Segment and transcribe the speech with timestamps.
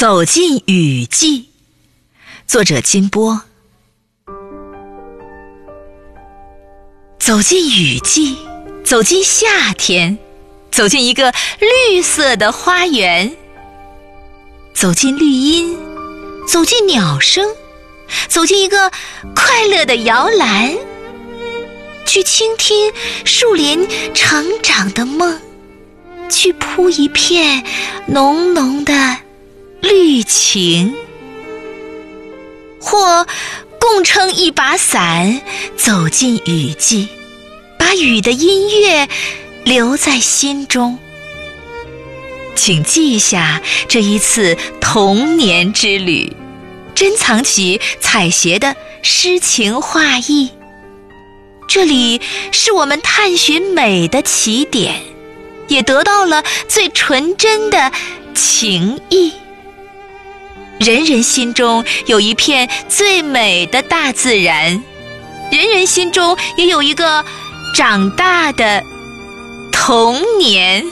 [0.00, 1.50] 走进雨季，
[2.46, 3.42] 作者金波。
[7.18, 8.38] 走进雨季，
[8.82, 10.18] 走进夏天，
[10.70, 13.36] 走进一个绿色的花园，
[14.72, 15.76] 走进绿荫，
[16.48, 17.54] 走进鸟声，
[18.26, 18.90] 走进一个
[19.34, 20.74] 快乐的摇篮，
[22.06, 22.90] 去倾听
[23.26, 25.38] 树林成长的梦，
[26.30, 27.62] 去铺一片
[28.06, 29.09] 浓浓的。
[30.30, 30.94] 情，
[32.80, 33.26] 或
[33.80, 35.42] 共撑一把伞，
[35.76, 37.08] 走进雨季，
[37.76, 39.08] 把雨的音乐
[39.64, 40.98] 留在心中。
[42.54, 46.32] 请记下这一次童年之旅，
[46.94, 50.50] 珍藏起采撷的诗情画意。
[51.66, 52.20] 这里
[52.52, 55.02] 是我们探寻美的起点，
[55.66, 57.90] 也得到了最纯真的
[58.32, 59.32] 情谊。
[60.78, 64.82] 人人心中有一片最美的大自然，
[65.50, 67.24] 人人心中也有一个
[67.74, 68.82] 长大的
[69.70, 70.84] 童年。